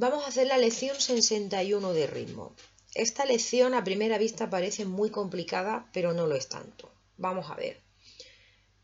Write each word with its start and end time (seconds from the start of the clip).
Vamos 0.00 0.22
a 0.22 0.28
hacer 0.28 0.46
la 0.46 0.58
lección 0.58 0.94
61 1.00 1.92
de 1.92 2.06
ritmo. 2.06 2.54
Esta 2.94 3.24
lección 3.24 3.74
a 3.74 3.82
primera 3.82 4.16
vista 4.16 4.48
parece 4.48 4.84
muy 4.84 5.10
complicada, 5.10 5.90
pero 5.92 6.12
no 6.12 6.28
lo 6.28 6.36
es 6.36 6.48
tanto. 6.48 6.88
Vamos 7.16 7.50
a 7.50 7.56
ver. 7.56 7.80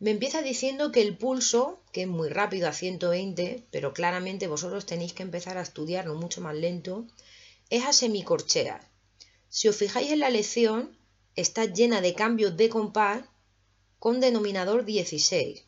Me 0.00 0.10
empieza 0.10 0.42
diciendo 0.42 0.91
que 0.91 1.02
el 1.02 1.16
pulso, 1.16 1.80
que 1.92 2.02
es 2.02 2.08
muy 2.08 2.30
rápido 2.30 2.66
a 2.66 2.72
120, 2.72 3.64
pero 3.70 3.92
claramente 3.92 4.48
vosotros 4.48 4.86
tenéis 4.86 5.12
que 5.12 5.22
empezar 5.22 5.56
a 5.56 5.62
estudiarlo 5.62 6.16
mucho 6.16 6.41
más 6.41 6.56
lento, 6.56 7.06
es 7.70 7.84
a 7.84 7.92
semicorcheas. 7.92 8.84
Si 9.48 9.69
os 9.69 9.77
fijáis 9.77 10.10
en 10.10 10.19
la 10.19 10.30
lección, 10.30 10.98
está 11.36 11.64
llena 11.66 12.00
de 12.00 12.14
cambios 12.14 12.56
de 12.56 12.69
compás 12.69 13.22
con 14.00 14.19
denominador 14.19 14.84
16 14.84 15.64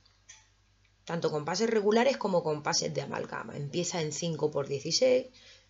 tanto 1.07 1.31
compases 1.31 1.71
regulares 1.71 2.17
como 2.17 2.43
compases 2.43 2.93
de 2.93 3.01
amalgama. 3.01 3.57
Empieza 3.57 4.03
en 4.03 4.13
5 4.13 4.51
por 4.51 4.67
16, 4.67 5.27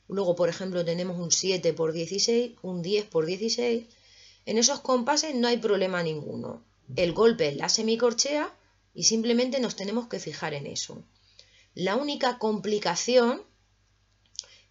luego 0.09 0.35
por 0.35 0.49
ejemplo 0.49 0.83
tenemos 0.85 1.19
un 1.19 1.31
7 1.31 1.75
por 1.75 1.93
16, 1.93 2.53
un 2.63 2.83
10 2.83 3.05
por 3.05 3.27
16. 3.27 3.87
En 4.47 4.59
esos 4.59 4.81
compases 4.81 5.35
no 5.35 5.47
hay 5.47 5.59
problema 5.59 6.03
ninguno. 6.03 6.65
El 6.97 7.13
golpe 7.13 7.49
es 7.49 7.57
la 7.57 7.69
semicorchea 7.69 8.51
y 8.95 9.05
simplemente 9.05 9.61
nos 9.61 9.77
tenemos 9.77 10.09
que 10.09 10.19
fijar 10.19 10.55
en 10.55 10.67
eso. 10.67 11.05
La 11.75 11.97
única 11.97 12.39
complicación 12.39 13.43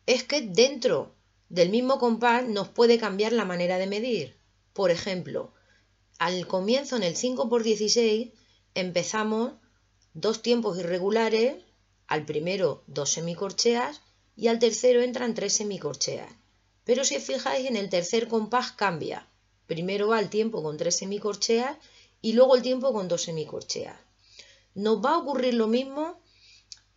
es 0.08 0.24
que 0.24 0.42
dentro 0.42 1.14
del 1.50 1.70
mismo 1.70 2.00
compás 2.00 2.48
nos 2.48 2.70
puede 2.70 2.98
cambiar 2.98 3.34
la 3.34 3.46
manera 3.46 3.78
de 3.78 3.86
medir. 3.86 4.36
Por 4.74 4.90
ejemplo, 4.90 5.54
al 6.18 6.48
comienzo 6.48 6.96
en 6.96 7.04
el 7.04 7.16
5 7.16 7.50
por 7.50 7.62
16 7.62 8.32
empezamos 8.74 9.54
dos 10.16 10.42
tiempos 10.42 10.80
irregulares, 10.80 11.58
al 12.08 12.26
primero 12.26 12.84
dos 12.88 13.12
semicorcheas 13.12 14.02
y 14.38 14.48
al 14.48 14.60
tercero 14.60 15.02
entran 15.02 15.34
tres 15.34 15.54
semicorcheas. 15.54 16.32
Pero 16.86 17.04
si 17.04 17.20
fijáis 17.20 17.68
en 17.68 17.76
el 17.76 17.90
tercer 17.90 18.28
compás 18.28 18.72
cambia. 18.72 19.28
Primero 19.68 20.08
va 20.08 20.20
el 20.20 20.30
tiempo 20.30 20.64
con 20.64 20.78
tres 20.78 20.96
semicorcheas 20.98 21.78
y 22.22 22.34
luego 22.34 22.56
el 22.56 22.62
tiempo 22.62 22.94
con 22.94 23.10
dos 23.10 23.24
semicorcheas. 23.24 24.00
Nos 24.74 25.04
va 25.04 25.12
a 25.12 25.18
ocurrir 25.18 25.54
lo 25.54 25.68
mismo 25.68 26.20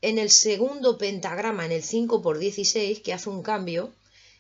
en 0.00 0.18
el 0.18 0.30
segundo 0.30 0.96
pentagrama, 0.96 1.66
en 1.66 1.72
el 1.72 1.82
5 1.82 2.22
por 2.22 2.38
16, 2.38 3.00
que 3.00 3.12
hace 3.12 3.30
un 3.30 3.42
cambio, 3.42 3.92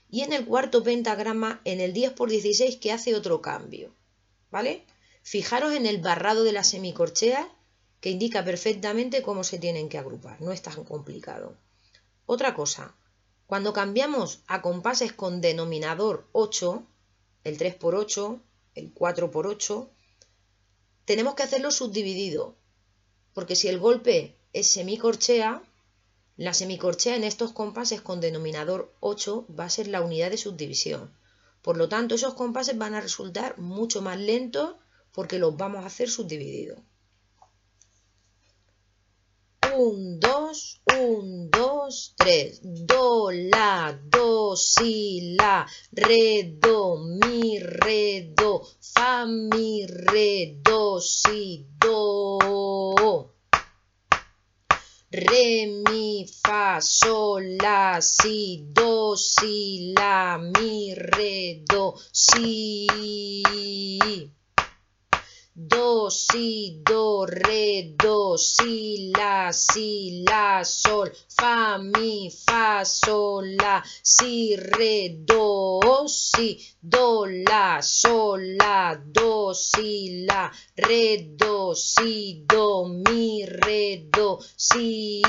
y 0.08 0.20
en 0.20 0.32
el 0.32 0.44
cuarto 0.44 0.84
pentagrama, 0.84 1.60
en 1.64 1.80
el 1.80 1.92
10 1.92 2.12
por 2.12 2.30
16, 2.30 2.76
que 2.76 2.92
hace 2.92 3.16
otro 3.16 3.42
cambio. 3.42 3.92
¿Vale? 4.52 4.84
Fijaros 5.22 5.74
en 5.74 5.86
el 5.86 5.98
barrado 5.98 6.44
de 6.44 6.52
las 6.52 6.68
semicorcheas 6.68 7.46
que 8.00 8.10
indica 8.10 8.44
perfectamente 8.44 9.22
cómo 9.22 9.44
se 9.44 9.58
tienen 9.58 9.88
que 9.88 9.98
agrupar, 9.98 10.40
no 10.40 10.52
es 10.52 10.62
tan 10.62 10.84
complicado. 10.84 11.56
Otra 12.26 12.54
cosa, 12.54 12.94
cuando 13.46 13.72
cambiamos 13.72 14.40
a 14.46 14.60
compases 14.62 15.12
con 15.12 15.40
denominador 15.40 16.28
8, 16.32 16.86
el 17.44 17.58
3 17.58 17.74
por 17.76 17.94
8, 17.94 18.40
el 18.74 18.92
4 18.92 19.30
por 19.30 19.46
8, 19.46 19.90
tenemos 21.04 21.34
que 21.34 21.42
hacerlo 21.42 21.70
subdividido, 21.70 22.54
porque 23.32 23.56
si 23.56 23.68
el 23.68 23.78
golpe 23.78 24.36
es 24.52 24.68
semicorchea, 24.68 25.62
la 26.36 26.54
semicorchea 26.54 27.16
en 27.16 27.24
estos 27.24 27.52
compases 27.52 28.00
con 28.00 28.20
denominador 28.20 28.94
8 29.00 29.46
va 29.58 29.64
a 29.64 29.70
ser 29.70 29.88
la 29.88 30.02
unidad 30.02 30.30
de 30.30 30.36
subdivisión. 30.36 31.12
Por 31.62 31.76
lo 31.76 31.88
tanto, 31.88 32.14
esos 32.14 32.34
compases 32.34 32.78
van 32.78 32.94
a 32.94 33.00
resultar 33.00 33.58
mucho 33.58 34.02
más 34.02 34.18
lentos 34.18 34.76
porque 35.12 35.38
los 35.38 35.56
vamos 35.56 35.82
a 35.82 35.86
hacer 35.86 36.08
subdivididos. 36.08 36.78
Un, 39.80 40.18
dos, 40.18 40.80
un, 40.92 41.50
dos, 41.50 42.12
tres. 42.16 42.58
Do, 42.62 43.30
la, 43.30 43.96
do, 44.10 44.56
si, 44.56 45.36
la, 45.38 45.64
re, 45.92 46.56
do, 46.58 46.96
mi, 46.98 47.60
re, 47.60 48.32
do, 48.34 48.66
fa, 48.80 49.24
mi, 49.24 49.86
re, 49.86 50.58
do, 50.64 50.98
si, 51.00 51.68
do. 51.78 53.30
Re, 55.12 55.66
mi, 55.86 56.26
fa, 56.26 56.80
sol, 56.80 57.56
la, 57.62 58.00
si, 58.00 58.66
do, 58.72 59.16
si, 59.16 59.94
la, 59.96 60.38
mi, 60.38 60.92
re, 60.92 61.62
do, 61.64 61.94
si 62.10 62.68
do, 66.08 66.10
si, 66.10 66.80
do, 66.84 67.26
re, 67.26 67.94
do, 67.94 68.38
si, 68.38 69.12
la, 69.14 69.52
si, 69.52 70.24
la, 70.26 70.64
sol, 70.64 71.10
fa, 71.36 71.76
mi, 71.76 72.30
fa, 72.30 72.82
sol, 72.82 73.44
la, 73.60 73.82
si, 74.02 74.56
re, 74.56 75.10
do, 75.26 76.08
si, 76.08 76.56
do, 76.80 77.26
la, 77.26 77.82
sol, 77.82 78.40
la, 78.56 78.96
do, 78.96 79.52
si, 79.52 80.24
la, 80.24 80.50
re, 80.76 81.28
do, 81.36 81.74
si, 81.74 82.42
do, 82.46 82.86
mi, 82.86 83.44
re, 83.44 84.08
do, 84.10 84.40
si, 84.56 85.20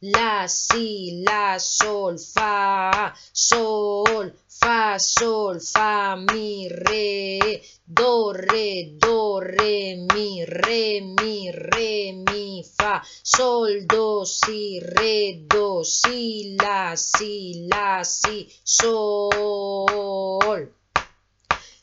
la, 0.00 0.46
si, 0.46 1.24
la, 1.26 1.58
sol, 1.58 2.18
fa, 2.18 3.12
sol, 3.32 4.32
fa, 4.46 4.96
sol, 4.98 5.58
fa, 5.58 6.16
mi, 6.16 6.68
re, 6.68 7.60
do, 7.84 8.32
re, 8.32 8.94
do, 8.96 9.40
re, 9.40 9.96
mi, 9.96 10.44
re, 10.44 11.00
mi, 11.00 11.50
re, 11.50 12.12
mi, 12.12 12.64
fa, 12.76 13.02
sol, 13.24 13.86
do, 13.86 14.24
si, 14.24 14.78
re, 14.80 15.44
do, 15.48 15.82
si, 15.82 16.56
la, 16.60 16.94
si, 16.94 17.66
la, 17.68 18.04
si, 18.04 18.48
sol. 18.62 20.68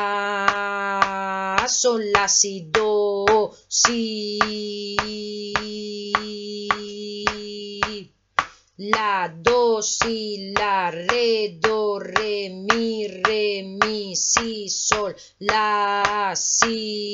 sol, 1.68 2.09
la, 2.12 2.28
si, 2.28 2.72
do, 2.72 3.53
si. 3.68 5.49
La, 9.00 9.30
do, 9.30 9.82
si, 9.82 10.52
la, 10.58 10.90
re, 10.90 11.58
do, 11.58 12.00
re, 12.00 12.50
mi, 12.50 13.08
re, 13.08 13.64
mi, 13.64 14.14
si, 14.14 14.68
sol, 14.68 15.16
la, 15.40 16.34
si, 16.36 17.14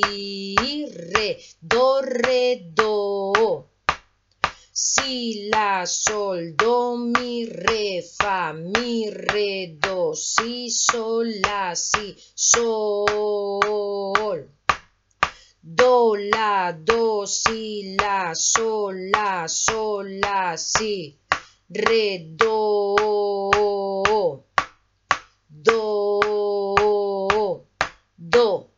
re, 0.90 1.38
do, 1.60 2.00
re, 2.02 2.72
do. 2.74 3.68
Si, 4.72 5.48
la, 5.48 5.84
sol, 5.86 6.56
do, 6.56 6.96
mi, 6.96 7.44
re, 7.44 8.02
fa, 8.02 8.52
mi, 8.52 9.08
re, 9.08 9.76
do, 9.78 10.12
si, 10.16 10.68
sol, 10.70 11.30
la, 11.44 11.76
si, 11.76 12.16
sol. 12.34 14.42
Do, 15.62 16.16
la, 16.34 16.72
do, 16.72 17.26
si, 17.26 17.94
la, 18.00 18.34
sol, 18.34 19.08
la, 19.14 19.46
sol, 19.46 20.18
la, 20.18 20.56
si 20.56 21.16
re, 21.68 22.32
do, 22.36 22.96
do, 25.48 26.20
do. 28.18 28.70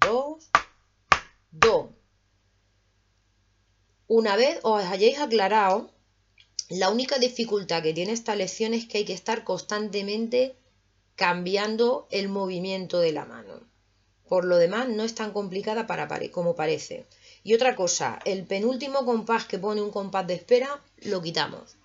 Dos, 0.00 0.50
do. 1.52 1.94
Una 4.08 4.36
vez 4.36 4.58
os 4.62 4.84
hayáis 4.84 5.18
aclarado, 5.18 5.90
la 6.68 6.90
única 6.90 7.18
dificultad 7.18 7.82
que 7.82 7.94
tiene 7.94 8.12
esta 8.12 8.34
lección 8.34 8.74
es 8.74 8.86
que 8.86 8.98
hay 8.98 9.04
que 9.04 9.12
estar 9.12 9.44
constantemente 9.44 10.56
cambiando 11.14 12.08
el 12.10 12.28
movimiento 12.28 12.98
de 12.98 13.12
la 13.12 13.24
mano. 13.24 13.60
Por 14.28 14.44
lo 14.44 14.56
demás, 14.56 14.88
no 14.88 15.04
es 15.04 15.14
tan 15.14 15.32
complicada 15.32 15.86
para 15.86 16.08
como 16.30 16.56
parece. 16.56 17.06
Y 17.44 17.54
otra 17.54 17.74
cosa, 17.74 18.20
el 18.24 18.46
penúltimo 18.46 19.04
compás 19.04 19.46
que 19.46 19.58
pone 19.58 19.82
un 19.82 19.90
compás 19.90 20.26
de 20.26 20.34
espera, 20.34 20.80
lo 21.02 21.20
quitamos. 21.20 21.76